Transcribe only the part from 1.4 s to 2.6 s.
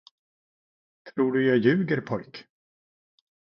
jag ljuger, pojk.